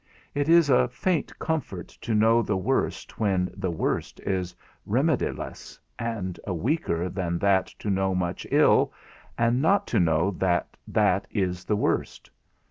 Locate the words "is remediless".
4.21-5.77